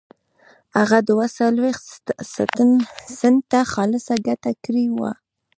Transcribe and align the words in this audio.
هغه 0.77 0.99
دوه 1.09 1.25
څلوېښت 1.37 2.05
سنټه 3.19 3.61
خالصه 3.73 4.15
ګټه 4.27 4.51
کړې 4.63 4.85
وه 4.97 5.11